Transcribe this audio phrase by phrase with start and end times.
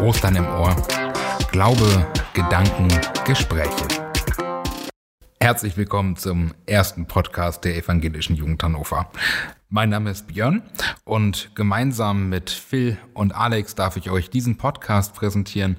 [0.00, 0.76] Ostern im Ohr.
[1.50, 2.88] Glaube, Gedanken,
[3.26, 3.88] Gespräche.
[5.40, 9.10] Herzlich willkommen zum ersten Podcast der Evangelischen Jugend Hannover.
[9.68, 10.62] Mein Name ist Björn
[11.04, 15.78] und gemeinsam mit Phil und Alex darf ich euch diesen Podcast präsentieren,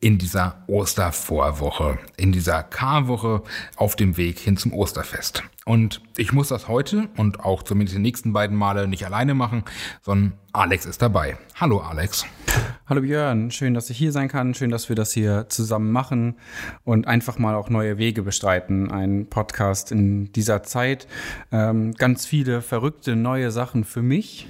[0.00, 3.42] in dieser Ostervorwoche, in dieser Karwoche
[3.76, 5.42] auf dem Weg hin zum Osterfest.
[5.64, 9.64] Und ich muss das heute und auch zumindest die nächsten beiden Male nicht alleine machen,
[10.02, 11.38] sondern Alex ist dabei.
[11.56, 12.26] Hallo Alex.
[12.86, 16.36] Hallo Björn, schön, dass ich hier sein kann, schön, dass wir das hier zusammen machen
[16.84, 18.90] und einfach mal auch neue Wege bestreiten.
[18.90, 21.08] Ein Podcast in dieser Zeit,
[21.50, 24.46] ähm, ganz viele verrückte neue Sachen für mich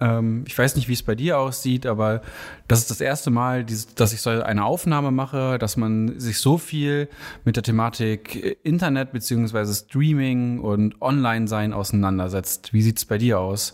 [0.00, 2.22] ähm, ich weiß nicht, wie es bei dir aussieht, aber
[2.66, 3.64] das ist das erste Mal,
[3.96, 7.08] dass ich so eine Aufnahme mache, dass man sich so viel
[7.44, 12.72] mit der Thematik Internet beziehungsweise Streaming und Online-Sein auseinandersetzt.
[12.72, 13.72] Wie sieht es bei dir aus?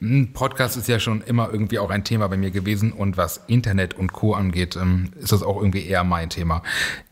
[0.00, 3.42] Hm, Podcast ist ja schon immer irgendwie auch ein Thema bei mir gewesen und was
[3.46, 4.32] Internet und Co.
[4.32, 6.62] angeht, ähm, ist das auch irgendwie eher mein Thema.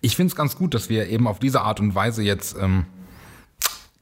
[0.00, 2.86] Ich finde es ganz gut, dass wir eben auf diese Art und Weise jetzt ähm,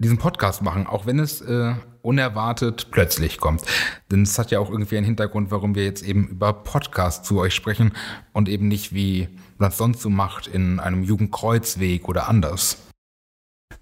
[0.00, 3.62] diesen Podcast machen, auch wenn es äh, unerwartet plötzlich kommt.
[4.10, 7.38] Denn es hat ja auch irgendwie einen Hintergrund, warum wir jetzt eben über Podcast zu
[7.38, 7.92] euch sprechen
[8.32, 12.78] und eben nicht wie man es sonst so macht in einem Jugendkreuzweg oder anders.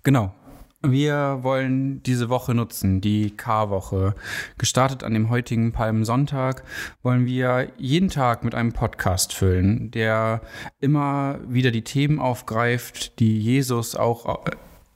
[0.02, 0.34] Genau.
[0.80, 4.14] Wir wollen diese Woche nutzen, die K-Woche.
[4.58, 6.62] Gestartet an dem heutigen Palmsonntag
[7.02, 10.40] wollen wir jeden Tag mit einem Podcast füllen, der
[10.78, 14.44] immer wieder die Themen aufgreift, die Jesus auch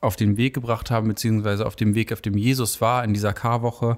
[0.02, 3.32] auf den Weg gebracht haben, beziehungsweise auf dem Weg, auf dem Jesus war in dieser
[3.32, 3.96] Karwoche.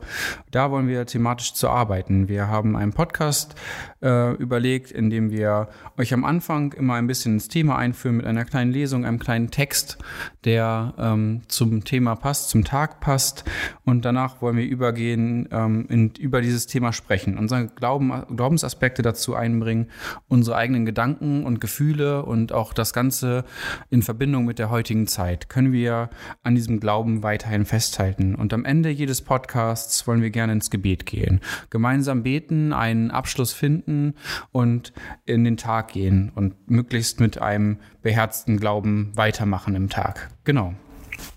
[0.51, 2.29] Da wollen wir thematisch zu arbeiten.
[2.29, 3.55] Wir haben einen Podcast
[4.03, 8.27] äh, überlegt, in dem wir euch am Anfang immer ein bisschen ins Thema einführen mit
[8.27, 9.97] einer kleinen Lesung, einem kleinen Text,
[10.45, 13.45] der ähm, zum Thema passt, zum Tag passt.
[13.85, 19.35] Und danach wollen wir übergehen, ähm, in, über dieses Thema sprechen, unsere Glauben, Glaubensaspekte dazu
[19.35, 19.87] einbringen,
[20.29, 23.45] unsere eigenen Gedanken und Gefühle und auch das Ganze
[23.89, 25.49] in Verbindung mit der heutigen Zeit.
[25.49, 25.94] Können wir
[26.43, 28.35] an diesem Glauben weiterhin festhalten.
[28.35, 31.41] Und am Ende jedes Podcasts wollen wir gerne ins Gebet gehen.
[31.71, 34.15] Gemeinsam beten, einen Abschluss finden
[34.53, 34.93] und
[35.25, 40.31] in den Tag gehen und möglichst mit einem beherzten Glauben weitermachen im Tag.
[40.45, 40.75] Genau.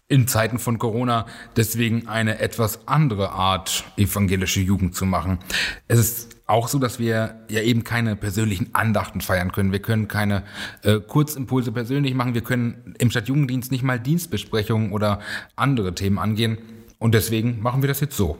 [0.07, 1.25] In Zeiten von Corona
[1.55, 5.39] deswegen eine etwas andere Art evangelische Jugend zu machen.
[5.87, 9.73] Es ist auch so, dass wir ja eben keine persönlichen Andachten feiern können.
[9.73, 10.43] Wir können keine
[10.81, 12.33] äh, Kurzimpulse persönlich machen.
[12.33, 15.19] Wir können im Stadtjugenddienst nicht mal Dienstbesprechungen oder
[15.57, 16.57] andere Themen angehen.
[16.99, 18.37] Und deswegen machen wir das jetzt so.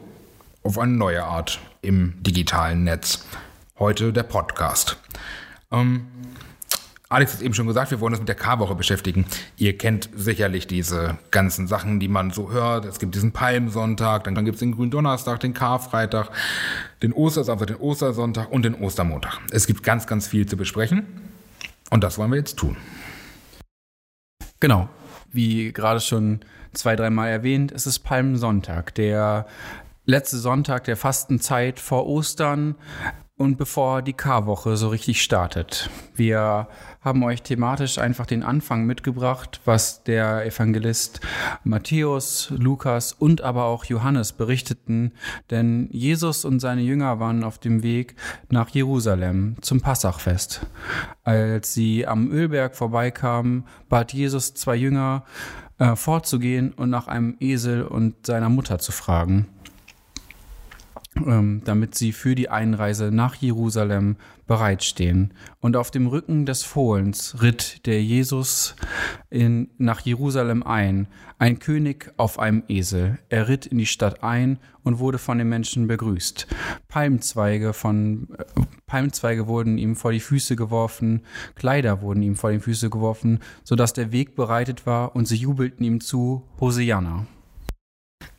[0.64, 3.26] Auf eine neue Art im digitalen Netz.
[3.78, 4.98] Heute der Podcast.
[5.72, 6.08] Ähm,
[7.10, 9.26] Alex hat eben schon gesagt, wir wollen uns mit der K-Woche beschäftigen.
[9.56, 12.84] Ihr kennt sicherlich diese ganzen Sachen, die man so hört.
[12.84, 16.30] Es gibt diesen Palmsonntag, dann gibt es den Gründonnerstag, den Karfreitag,
[17.02, 19.40] den Ostersamstag, den Ostersonntag und den Ostermontag.
[19.52, 21.08] Es gibt ganz, ganz viel zu besprechen
[21.92, 22.76] und das wollen wir jetzt tun.
[24.60, 24.90] Genau,
[25.32, 26.42] wie gerade schon
[26.74, 29.48] zwei, dreimal erwähnt, es ist Palmsonntag, der
[30.06, 32.76] letzte Sonntag der Fastenzeit vor Ostern
[33.38, 35.90] und bevor die K-Woche so richtig startet.
[36.16, 36.68] Wir
[37.02, 41.22] haben euch thematisch einfach den Anfang mitgebracht, was der Evangelist
[41.64, 45.14] Matthäus, Lukas und aber auch Johannes berichteten,
[45.52, 48.16] denn Jesus und seine Jünger waren auf dem Weg
[48.50, 50.66] nach Jerusalem zum Passachfest.
[51.24, 55.24] Als sie am Ölberg vorbeikamen, bat Jesus zwei Jünger,
[55.78, 59.48] äh, vorzugehen und nach einem Esel und seiner Mutter zu fragen
[61.64, 64.18] damit sie für die Einreise nach Jerusalem
[64.48, 65.34] bereitstehen.
[65.60, 68.76] Und auf dem Rücken des Fohlens ritt der Jesus
[69.30, 71.08] in, nach Jerusalem ein,
[71.38, 73.20] ein König auf einem Esel.
[73.30, 76.48] Er ritt in die Stadt ein und wurde von den Menschen begrüßt.
[76.88, 78.44] Palmzweige von äh,
[78.88, 81.22] Palmzweige wurden ihm vor die Füße geworfen,
[81.56, 85.36] Kleider wurden ihm vor die Füße geworfen, so dass der Weg bereitet war und sie
[85.36, 87.28] jubelten ihm zu Hosianna.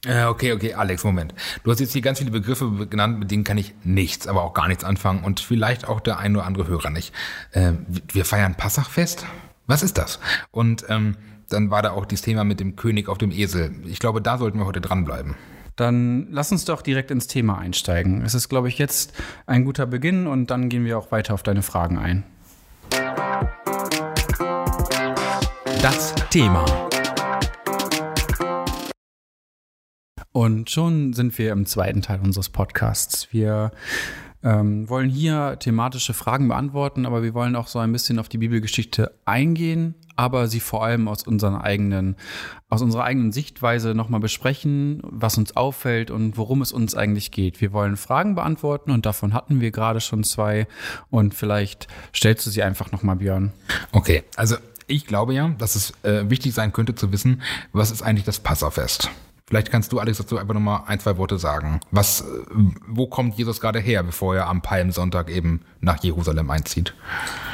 [0.09, 1.35] Äh, okay, okay, Alex, Moment.
[1.63, 4.55] Du hast jetzt hier ganz viele Begriffe genannt, mit denen kann ich nichts, aber auch
[4.55, 7.13] gar nichts anfangen und vielleicht auch der ein oder andere Hörer nicht.
[7.53, 7.73] Äh,
[8.11, 9.27] wir feiern Passachfest?
[9.67, 10.19] Was ist das?
[10.51, 11.17] Und ähm,
[11.51, 13.71] dann war da auch dieses Thema mit dem König auf dem Esel.
[13.85, 15.35] Ich glaube, da sollten wir heute dranbleiben.
[15.77, 18.23] Dann lass uns doch direkt ins Thema einsteigen.
[18.23, 19.13] Es ist, glaube ich, jetzt
[19.47, 22.25] ein guter Beginn und dann gehen wir auch weiter auf deine Fragen ein.
[25.83, 26.88] Das Thema.
[30.39, 33.27] Und schon sind wir im zweiten Teil unseres Podcasts.
[33.33, 33.73] Wir
[34.45, 38.39] ähm, wollen hier thematische Fragen beantworten, aber wir wollen auch so ein bisschen auf die
[38.39, 42.15] Bibelgeschichte eingehen, aber sie vor allem aus unseren eigenen,
[42.69, 47.61] aus unserer eigenen Sichtweise nochmal besprechen, was uns auffällt und worum es uns eigentlich geht.
[47.61, 50.69] Wir wollen Fragen beantworten und davon hatten wir gerade schon zwei
[51.11, 53.51] und vielleicht stellst du sie einfach nochmal, Björn.
[53.91, 54.55] Okay, also
[54.87, 57.43] ich glaube ja, dass es äh, wichtig sein könnte zu wissen,
[57.73, 59.11] was ist eigentlich das Passafest?
[59.49, 61.81] Vielleicht kannst du, Alex, dazu einfach nochmal ein, zwei Worte sagen.
[61.91, 62.25] Was, äh,
[62.87, 66.95] wo kommt Jesus gerade her, bevor er am Palmsonntag eben nach Jerusalem einzieht?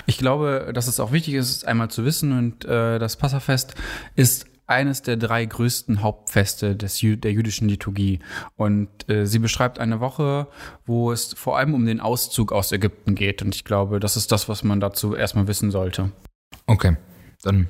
[0.06, 3.76] Ich glaube, dass es auch wichtig ist, einmal zu wissen, und äh, das Passafest
[4.16, 8.18] ist eines der drei größten Hauptfeste des, der jüdischen Liturgie.
[8.56, 10.48] Und äh, sie beschreibt eine Woche,
[10.86, 13.40] wo es vor allem um den Auszug aus Ägypten geht.
[13.42, 16.10] Und ich glaube, das ist das, was man dazu erstmal wissen sollte.
[16.66, 16.96] Okay,
[17.42, 17.68] dann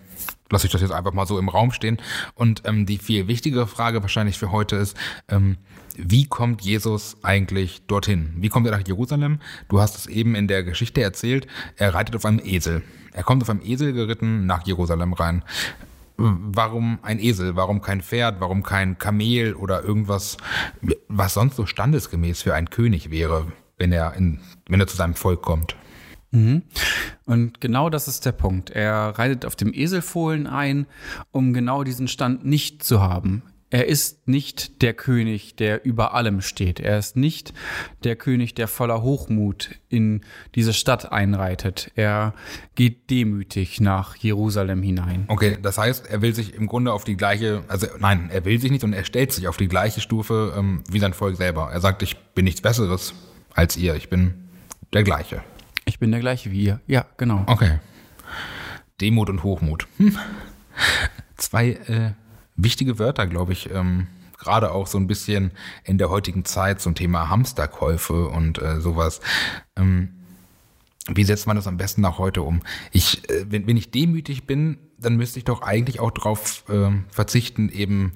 [0.54, 1.98] lasse ich das jetzt einfach mal so im Raum stehen.
[2.34, 4.96] Und ähm, die viel wichtigere Frage wahrscheinlich für heute ist,
[5.28, 5.58] ähm,
[5.96, 8.34] wie kommt Jesus eigentlich dorthin?
[8.38, 9.40] Wie kommt er nach Jerusalem?
[9.68, 11.46] Du hast es eben in der Geschichte erzählt,
[11.76, 12.82] er reitet auf einem Esel.
[13.12, 15.44] Er kommt auf einem Esel geritten nach Jerusalem rein.
[16.16, 17.56] Warum ein Esel?
[17.56, 18.40] Warum kein Pferd?
[18.40, 20.36] Warum kein Kamel oder irgendwas,
[21.08, 23.46] was sonst so standesgemäß für einen König wäre,
[23.76, 25.76] wenn er, in, wenn er zu seinem Volk kommt?
[26.34, 26.62] Mhm.
[27.24, 28.70] Und genau das ist der Punkt.
[28.70, 30.86] Er reitet auf dem Eselfohlen ein,
[31.32, 33.42] um genau diesen Stand nicht zu haben.
[33.74, 36.78] Er ist nicht der König, der über allem steht.
[36.78, 37.52] Er ist nicht
[38.04, 40.20] der König, der voller Hochmut in
[40.54, 41.90] diese Stadt einreitet.
[41.96, 42.34] Er
[42.76, 45.24] geht demütig nach Jerusalem hinein.
[45.26, 48.60] Okay, das heißt, er will sich im Grunde auf die gleiche, also nein, er will
[48.60, 51.70] sich nicht, sondern er stellt sich auf die gleiche Stufe ähm, wie sein Volk selber.
[51.72, 53.12] Er sagt, ich bin nichts Besseres
[53.54, 54.34] als ihr, ich bin
[54.92, 55.42] der gleiche.
[55.94, 56.80] Ich bin der gleiche wie ihr.
[56.88, 57.44] Ja, genau.
[57.46, 57.78] Okay.
[59.00, 59.86] Demut und Hochmut.
[59.98, 60.18] Hm.
[61.36, 62.14] Zwei äh,
[62.56, 63.70] wichtige Wörter, glaube ich.
[63.70, 65.52] Ähm, Gerade auch so ein bisschen
[65.84, 69.20] in der heutigen Zeit zum Thema Hamsterkäufe und äh, sowas.
[69.76, 70.08] Ähm,
[71.06, 72.62] wie setzt man das am besten nach heute um?
[72.90, 76.90] Ich, äh, wenn, wenn ich demütig bin, dann müsste ich doch eigentlich auch darauf äh,
[77.08, 78.14] verzichten, eben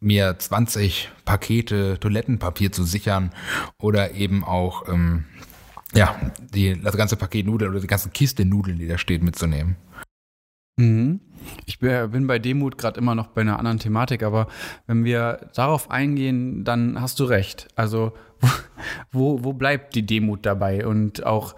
[0.00, 3.30] mir 20 Pakete Toilettenpapier zu sichern
[3.78, 5.26] oder eben auch ähm,
[5.94, 6.16] ja,
[6.54, 9.76] die, das ganze Paket Nudeln oder die ganze Kiste Nudeln, die da steht, mitzunehmen.
[10.76, 11.20] Mhm.
[11.66, 14.48] Ich bin bei Demut gerade immer noch bei einer anderen Thematik, aber
[14.86, 17.68] wenn wir darauf eingehen, dann hast du recht.
[17.76, 18.12] Also
[19.12, 20.86] wo, wo bleibt die Demut dabei?
[20.86, 21.54] Und auch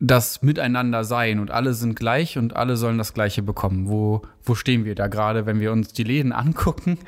[0.00, 3.88] das Miteinander sein und alle sind gleich und alle sollen das Gleiche bekommen.
[3.88, 6.98] Wo, wo stehen wir da gerade, wenn wir uns die Läden angucken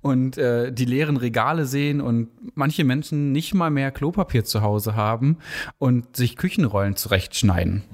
[0.00, 4.96] und äh, die leeren Regale sehen und manche Menschen nicht mal mehr Klopapier zu Hause
[4.96, 5.38] haben
[5.78, 7.84] und sich Küchenrollen zurechtschneiden?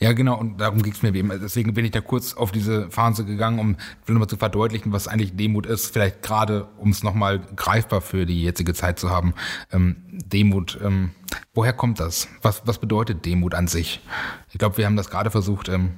[0.00, 1.28] Ja, genau, und darum ging es mir eben.
[1.40, 5.36] Deswegen bin ich da kurz auf diese Phase gegangen, um nochmal zu verdeutlichen, was eigentlich
[5.36, 5.92] Demut ist.
[5.92, 9.34] Vielleicht gerade, um es nochmal greifbar für die jetzige Zeit zu haben.
[9.72, 11.10] Ähm, Demut, ähm,
[11.54, 12.28] woher kommt das?
[12.42, 14.00] Was, was bedeutet Demut an sich?
[14.50, 15.90] Ich glaube, wir haben das gerade versucht, ähm,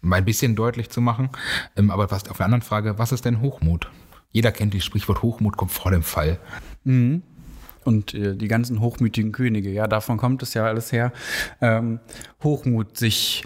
[0.00, 1.30] mal ein bisschen deutlich zu machen.
[1.76, 3.90] Ähm, aber was, auf der anderen Frage, was ist denn Hochmut?
[4.30, 6.40] Jeder kennt die Sprichwort Hochmut kommt vor dem Fall.
[6.82, 7.22] Mhm
[7.84, 9.70] und äh, die ganzen hochmütigen Könige.
[9.70, 11.12] Ja, davon kommt es ja alles her.
[11.60, 12.00] Ähm,
[12.42, 13.44] Hochmut, sich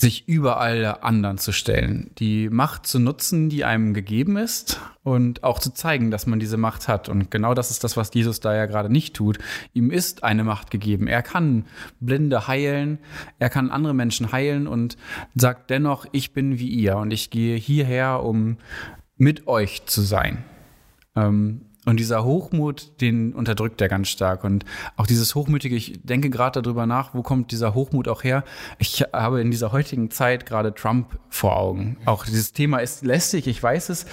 [0.00, 5.44] sich über alle anderen zu stellen, die Macht zu nutzen, die einem gegeben ist und
[5.44, 7.08] auch zu zeigen, dass man diese Macht hat.
[7.08, 9.38] Und genau das ist das, was Jesus da ja gerade nicht tut.
[9.74, 11.06] Ihm ist eine Macht gegeben.
[11.06, 11.66] Er kann
[12.00, 12.98] Blinde heilen,
[13.38, 14.96] er kann andere Menschen heilen und
[15.34, 18.56] sagt dennoch, ich bin wie ihr und ich gehe hierher, um
[19.16, 20.44] mit euch zu sein.
[21.14, 24.44] Ähm, und dieser Hochmut, den unterdrückt er ganz stark.
[24.44, 24.66] Und
[24.96, 28.44] auch dieses Hochmütige, ich denke gerade darüber nach, wo kommt dieser Hochmut auch her?
[28.78, 31.96] Ich habe in dieser heutigen Zeit gerade Trump vor Augen.
[32.04, 34.04] Auch dieses Thema ist lästig, ich weiß es,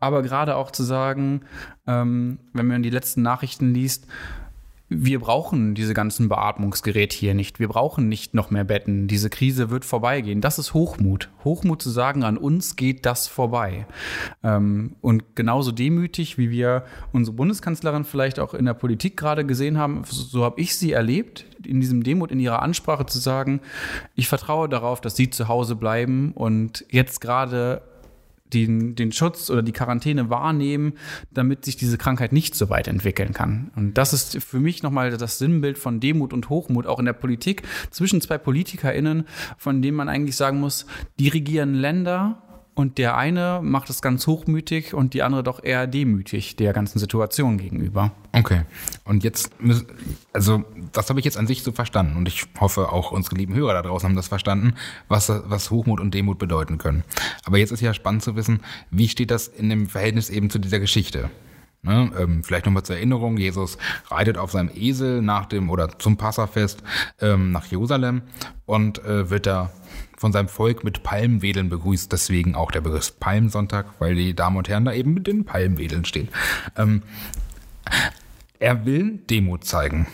[0.00, 1.42] aber gerade auch zu sagen,
[1.86, 4.08] ähm, wenn man die letzten Nachrichten liest,
[4.96, 7.60] wir brauchen diese ganzen Beatmungsgeräte hier nicht.
[7.60, 9.08] Wir brauchen nicht noch mehr Betten.
[9.08, 10.40] Diese Krise wird vorbeigehen.
[10.40, 11.30] Das ist Hochmut.
[11.44, 13.86] Hochmut zu sagen, an uns geht das vorbei.
[14.42, 19.78] Ähm, und genauso demütig, wie wir unsere Bundeskanzlerin vielleicht auch in der Politik gerade gesehen
[19.78, 23.60] haben, so habe ich sie erlebt, in diesem Demut, in ihrer Ansprache zu sagen,
[24.14, 27.82] ich vertraue darauf, dass sie zu Hause bleiben und jetzt gerade
[28.52, 30.94] den, den Schutz oder die Quarantäne wahrnehmen,
[31.30, 33.70] damit sich diese Krankheit nicht so weit entwickeln kann.
[33.76, 37.12] Und das ist für mich nochmal das Sinnbild von Demut und Hochmut, auch in der
[37.12, 39.24] Politik, zwischen zwei PolitikerInnen,
[39.56, 40.86] von denen man eigentlich sagen muss,
[41.18, 42.42] die regieren Länder
[42.74, 46.98] und der eine macht es ganz hochmütig und die andere doch eher demütig der ganzen
[46.98, 48.12] Situation gegenüber.
[48.32, 48.62] Okay.
[49.04, 49.50] Und jetzt,
[50.32, 53.54] also das habe ich jetzt an sich so verstanden und ich hoffe auch unsere lieben
[53.54, 54.74] Hörer da draußen haben das verstanden,
[55.08, 57.04] was, was Hochmut und Demut bedeuten können.
[57.44, 58.60] Aber jetzt ist ja spannend zu wissen,
[58.90, 61.30] wie steht das in dem Verhältnis eben zu dieser Geschichte?
[61.84, 62.12] Ne?
[62.16, 63.76] Ähm, vielleicht nochmal zur Erinnerung, Jesus
[64.08, 66.82] reitet auf seinem Esel nach dem oder zum Passafest
[67.20, 68.22] ähm, nach Jerusalem
[68.66, 69.72] und äh, wird da
[70.16, 72.12] von seinem Volk mit Palmwedeln begrüßt.
[72.12, 76.04] Deswegen auch der Begriff Palmsonntag, weil die Damen und Herren da eben mit den Palmwedeln
[76.04, 76.28] stehen.
[76.76, 77.02] Ähm,
[78.60, 80.06] er will Demut zeigen.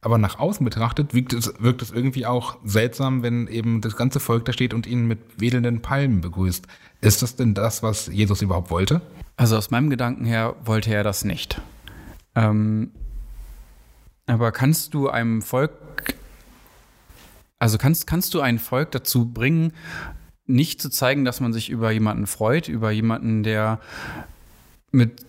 [0.00, 4.46] Aber nach außen betrachtet es, wirkt es irgendwie auch seltsam, wenn eben das ganze Volk
[4.46, 6.66] da steht und ihn mit wedelnden Palmen begrüßt.
[7.02, 9.02] Ist das denn das, was Jesus überhaupt wollte?
[9.36, 11.60] Also aus meinem Gedanken her wollte er das nicht.
[12.34, 12.92] Ähm,
[14.26, 16.14] aber kannst du einem Volk,
[17.58, 19.72] also kannst, kannst du ein Volk dazu bringen,
[20.46, 23.80] nicht zu zeigen, dass man sich über jemanden freut, über jemanden, der
[24.92, 25.24] mit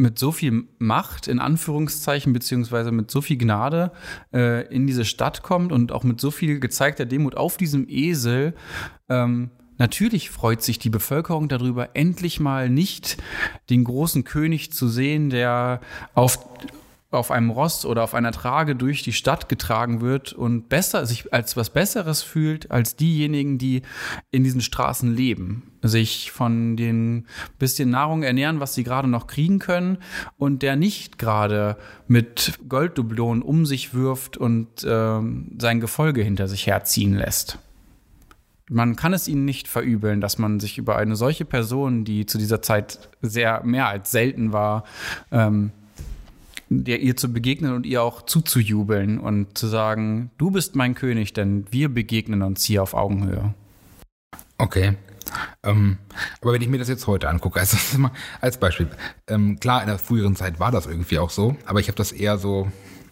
[0.00, 3.92] mit so viel Macht, in Anführungszeichen, beziehungsweise mit so viel Gnade
[4.32, 8.54] äh, in diese Stadt kommt und auch mit so viel gezeigter Demut auf diesem Esel
[9.10, 13.16] ähm, Natürlich freut sich die Bevölkerung darüber, endlich mal nicht
[13.70, 15.80] den großen König zu sehen, der
[16.12, 16.38] auf
[17.10, 21.32] auf einem Ross oder auf einer Trage durch die Stadt getragen wird und besser sich
[21.32, 23.82] als was Besseres fühlt als diejenigen, die
[24.30, 27.26] in diesen Straßen leben, sich von den
[27.58, 29.98] bisschen Nahrung ernähren, was sie gerade noch kriegen können
[30.38, 35.20] und der nicht gerade mit Golddublonen um sich wirft und äh,
[35.58, 37.58] sein Gefolge hinter sich herziehen lässt
[38.70, 42.38] man kann es ihnen nicht verübeln, dass man sich über eine solche Person, die zu
[42.38, 44.84] dieser Zeit sehr mehr als selten war,
[45.32, 45.72] ähm,
[46.68, 51.32] der ihr zu begegnen und ihr auch zuzujubeln und zu sagen, du bist mein König,
[51.32, 53.54] denn wir begegnen uns hier auf Augenhöhe.
[54.56, 54.96] Okay.
[55.64, 55.98] Ähm,
[56.40, 57.76] aber wenn ich mir das jetzt heute angucke, also
[58.40, 58.88] als Beispiel,
[59.26, 62.12] ähm, klar, in der früheren Zeit war das irgendwie auch so, aber ich habe das
[62.12, 62.70] eher so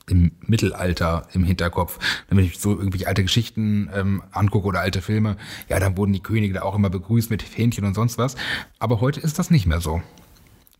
[0.08, 1.98] im Mittelalter im Hinterkopf.
[2.28, 5.36] Wenn ich so irgendwelche alte Geschichten ähm, angucke oder alte Filme,
[5.68, 8.36] ja, dann wurden die Könige da auch immer begrüßt mit Fähnchen und sonst was.
[8.78, 10.02] Aber heute ist das nicht mehr so.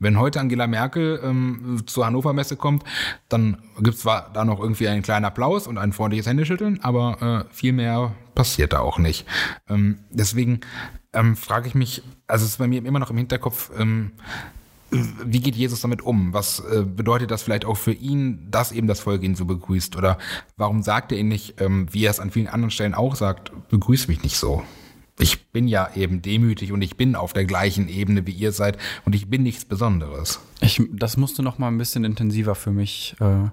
[0.01, 2.85] Wenn heute Angela Merkel ähm, zur Hannover Messe kommt,
[3.29, 7.47] dann gibt es zwar da noch irgendwie einen kleinen Applaus und ein freundliches Händeschütteln, aber
[7.51, 9.27] äh, viel mehr passiert da auch nicht.
[9.69, 10.61] Ähm, deswegen
[11.13, 14.13] ähm, frage ich mich, also es ist bei mir immer noch im Hinterkopf, ähm,
[14.91, 16.33] wie geht Jesus damit um?
[16.33, 19.97] Was äh, bedeutet das vielleicht auch für ihn, dass eben das Volk ihn so begrüßt?
[19.97, 20.19] Oder
[20.57, 23.53] warum sagt er ihn nicht, ähm, wie er es an vielen anderen Stellen auch sagt,
[23.69, 24.63] begrüß mich nicht so?
[25.19, 28.79] Ich bin ja eben demütig und ich bin auf der gleichen Ebene wie ihr seid
[29.05, 30.41] und ich bin nichts Besonderes.
[30.61, 33.49] Ich, das musst du noch mal ein bisschen intensiver für mich äh,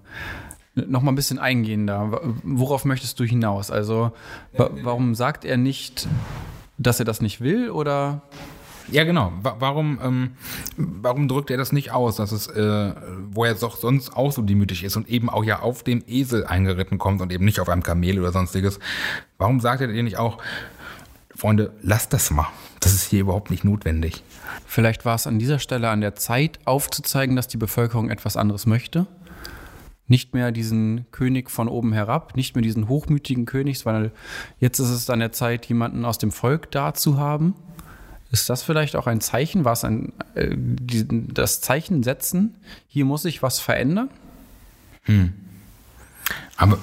[0.75, 2.21] noch mal ein bisschen eingehender.
[2.43, 3.71] Worauf möchtest du hinaus?
[3.71, 4.11] Also
[4.53, 6.07] warum sagt er nicht,
[6.77, 8.21] dass er das nicht will oder?
[8.91, 9.33] Ja, genau.
[9.41, 10.31] Warum, ähm,
[10.77, 12.93] warum drückt er das nicht aus, dass es, äh,
[13.31, 16.45] wo er doch sonst auch so demütig ist und eben auch ja auf dem Esel
[16.45, 18.79] eingeritten kommt und eben nicht auf einem Kamel oder sonstiges?
[19.37, 20.37] Warum sagt er dir nicht auch,
[21.35, 22.47] Freunde, lasst das mal.
[22.79, 24.23] Das ist hier überhaupt nicht notwendig.
[24.65, 28.65] Vielleicht war es an dieser Stelle an der Zeit aufzuzeigen, dass die Bevölkerung etwas anderes
[28.65, 29.05] möchte.
[30.07, 34.11] Nicht mehr diesen König von oben herab, nicht mehr diesen hochmütigen König, weil
[34.59, 37.55] jetzt ist es an der Zeit, jemanden aus dem Volk da zu haben
[38.35, 39.63] ist das vielleicht auch ein Zeichen?
[39.63, 42.55] War es ein, äh, die, das Zeichen setzen?
[42.85, 44.09] Hier muss sich was verändern?
[45.03, 45.33] Hm.
[46.57, 46.77] Aber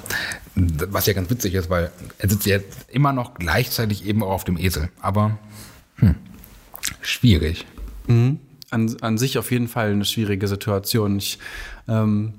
[0.55, 4.45] was ja ganz witzig ist, weil er sitzt ja immer noch gleichzeitig eben auch auf
[4.45, 4.89] dem Esel.
[5.03, 5.39] Aber
[5.97, 6.15] hm,
[7.03, 7.67] schwierig.
[8.07, 8.41] Mhm.
[8.71, 11.19] An, an sich auf jeden Fall eine schwierige Situation.
[11.19, 11.39] Ich
[11.87, 12.33] ähm,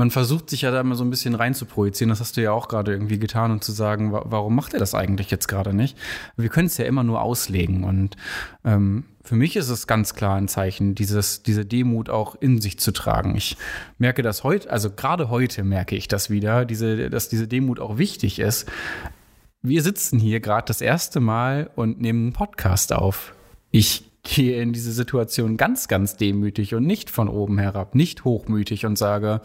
[0.00, 2.08] man versucht sich ja da immer so ein bisschen rein zu projizieren.
[2.08, 4.94] Das hast du ja auch gerade irgendwie getan und zu sagen, warum macht er das
[4.94, 5.94] eigentlich jetzt gerade nicht?
[6.38, 7.84] Wir können es ja immer nur auslegen.
[7.84, 8.16] Und
[8.64, 12.78] ähm, für mich ist es ganz klar ein Zeichen, dieses, diese Demut auch in sich
[12.78, 13.36] zu tragen.
[13.36, 13.58] Ich
[13.98, 17.98] merke das heute, also gerade heute merke ich das wieder, diese, dass diese Demut auch
[17.98, 18.72] wichtig ist.
[19.60, 23.34] Wir sitzen hier gerade das erste Mal und nehmen einen Podcast auf.
[23.70, 28.86] Ich gehe in diese Situation ganz, ganz demütig und nicht von oben herab, nicht hochmütig
[28.86, 29.42] und sage,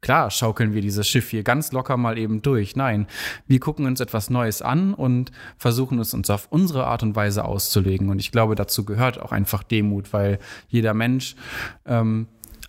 [0.00, 2.74] Klar, schaukeln wir dieses Schiff hier ganz locker mal eben durch.
[2.74, 3.06] Nein,
[3.46, 7.44] wir gucken uns etwas Neues an und versuchen es uns auf unsere Art und Weise
[7.44, 8.08] auszulegen.
[8.08, 10.38] Und ich glaube, dazu gehört auch einfach Demut, weil
[10.68, 11.36] jeder Mensch
[11.84, 12.28] ähm,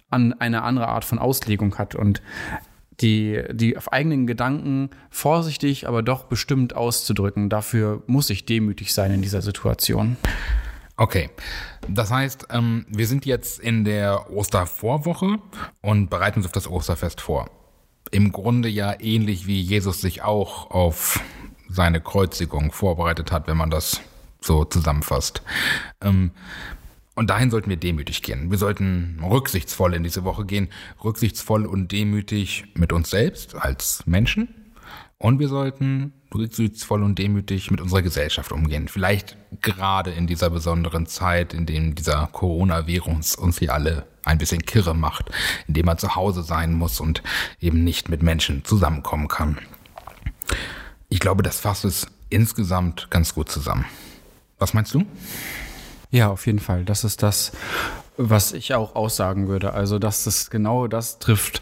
[0.10, 2.22] an eine andere Art von Auslegung hat und
[3.00, 7.50] die, die auf eigenen Gedanken vorsichtig, aber doch bestimmt auszudrücken.
[7.50, 10.18] Dafür muss ich demütig sein in dieser Situation.
[10.98, 11.30] Okay,
[11.88, 15.40] das heißt, ähm, wir sind jetzt in der Ostervorwoche
[15.82, 17.50] und bereiten uns auf das Osterfest vor.
[18.12, 21.20] Im Grunde ja ähnlich wie Jesus sich auch auf
[21.70, 24.02] seine Kreuzigung vorbereitet hat, wenn man das
[24.42, 25.42] so zusammenfasst.
[26.02, 26.32] Ähm,
[27.16, 28.52] und dahin sollten wir demütig gehen.
[28.52, 30.70] Wir sollten rücksichtsvoll in diese Woche gehen,
[31.04, 34.61] rücksichtsvoll und demütig mit uns selbst als Menschen,
[35.18, 38.88] Und wir sollten rücksichtsvoll und demütig mit unserer Gesellschaft umgehen.
[38.88, 44.64] Vielleicht gerade in dieser besonderen Zeit, in dem dieser Coronavirus uns hier alle ein bisschen
[44.64, 45.30] kirre macht,
[45.68, 47.22] in dem man zu Hause sein muss und
[47.60, 49.58] eben nicht mit Menschen zusammenkommen kann.
[51.10, 53.86] Ich glaube, das fasst es insgesamt ganz gut zusammen.
[54.58, 55.06] Was meinst du?
[56.12, 56.86] Ja, auf jeden Fall.
[56.86, 57.52] Das ist das,
[58.18, 59.74] was ich auch aussagen würde.
[59.74, 61.62] Also, dass es genau das trifft,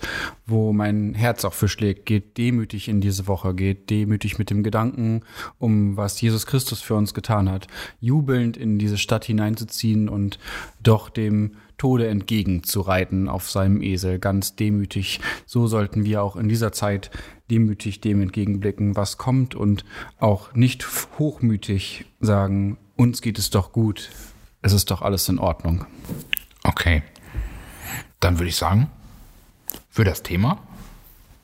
[0.50, 2.06] wo mein Herz auch für schlägt.
[2.06, 5.22] Geht demütig in diese Woche, geht demütig mit dem Gedanken
[5.58, 7.68] um, was Jesus Christus für uns getan hat,
[8.00, 10.40] jubelnd in diese Stadt hineinzuziehen und
[10.82, 15.22] doch dem Tode entgegenzureiten auf seinem Esel, ganz demütig.
[15.46, 17.10] So sollten wir auch in dieser Zeit
[17.50, 19.86] demütig dem entgegenblicken, was kommt und
[20.20, 20.86] auch nicht
[21.18, 24.10] hochmütig sagen, uns geht es doch gut,
[24.62, 25.86] es ist doch alles in Ordnung.
[26.64, 27.02] Okay.
[28.20, 28.92] Dann würde ich sagen,
[30.00, 30.58] für das Thema,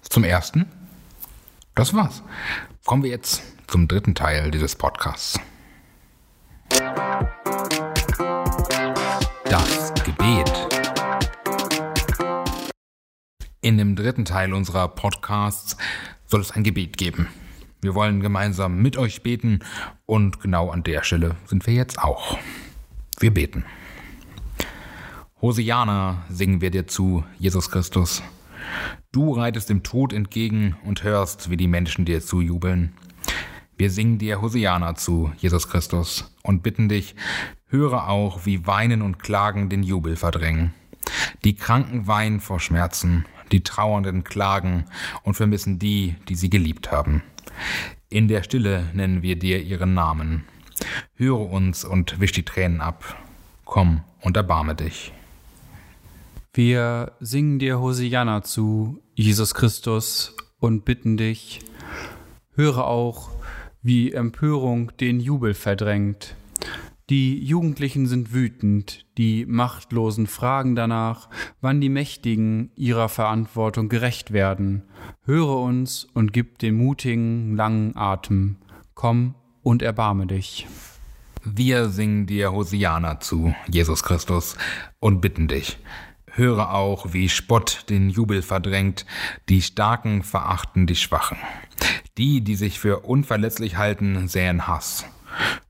[0.02, 0.66] zum ersten,
[1.76, 2.24] das war's.
[2.86, 5.38] Kommen wir jetzt zum dritten Teil dieses Podcasts.
[9.44, 10.50] Das Gebet.
[13.60, 15.76] In dem dritten Teil unserer Podcasts
[16.26, 17.28] soll es ein Gebet geben.
[17.82, 19.60] Wir wollen gemeinsam mit euch beten
[20.06, 22.38] und genau an der Stelle sind wir jetzt auch.
[23.20, 23.66] Wir beten.
[25.42, 28.24] Hosiana singen wir dir zu, Jesus Christus.
[29.12, 32.94] Du reitest dem Tod entgegen und hörst, wie die Menschen dir zujubeln.
[33.78, 37.16] Wir singen dir Hosiana zu, Jesus Christus, und bitten dich,
[37.68, 40.74] höre auch, wie Weinen und Klagen den Jubel verdrängen.
[41.44, 44.86] Die Kranken weinen vor Schmerzen, die Trauernden klagen
[45.24, 47.22] und vermissen die, die sie geliebt haben.
[48.10, 50.46] In der Stille nennen wir dir ihren Namen.
[51.16, 53.16] Höre uns und wisch die Tränen ab.
[53.66, 55.12] Komm und erbarme dich.
[56.56, 61.60] Wir singen dir Hosianna zu, Jesus Christus, und bitten dich,
[62.54, 63.30] höre auch,
[63.82, 66.38] wie Empörung den Jubel verdrängt.
[67.10, 74.84] Die Jugendlichen sind wütend, die Machtlosen fragen danach, wann die Mächtigen ihrer Verantwortung gerecht werden.
[75.26, 78.56] Höre uns und gib den Mutigen langen Atem.
[78.94, 80.68] Komm und erbarme dich.
[81.44, 84.56] Wir singen dir Hosiana zu, Jesus Christus,
[85.02, 85.78] und bitten dich.
[86.38, 89.06] Höre auch, wie Spott den Jubel verdrängt,
[89.48, 91.38] die Starken verachten die Schwachen.
[92.18, 95.06] Die, die sich für unverletzlich halten, säen Hass.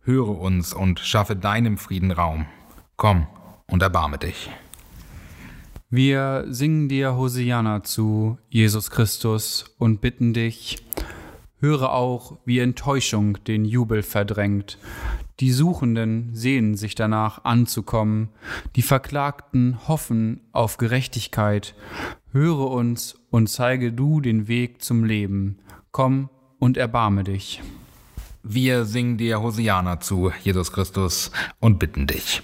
[0.02, 2.48] Höre uns und schaffe deinem Frieden Raum.
[2.96, 3.28] Komm
[3.68, 4.50] und erbarme dich.
[5.92, 10.84] Wir singen dir Hosianna zu, Jesus Christus, und bitten dich,
[11.66, 14.78] höre auch, wie Enttäuschung den Jubel verdrängt.
[15.40, 18.30] Die Suchenden sehnen sich danach anzukommen,
[18.76, 21.76] die Verklagten hoffen auf Gerechtigkeit.
[22.32, 25.58] Höre uns und zeige du den Weg zum Leben.
[25.92, 27.62] Komm und erbarme dich.
[28.44, 32.44] Wir singen dir Hosiana zu, Jesus Christus, und bitten dich.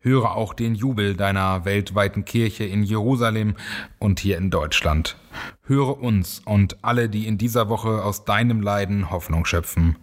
[0.00, 3.56] Höre auch den Jubel deiner weltweiten Kirche in Jerusalem
[3.98, 5.16] und hier in Deutschland.
[5.62, 9.98] Höre uns und alle, die in dieser Woche aus deinem Leiden Hoffnung schöpfen.